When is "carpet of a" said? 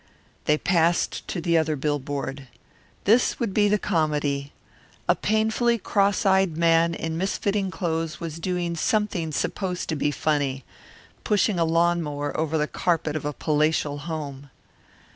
12.65-13.33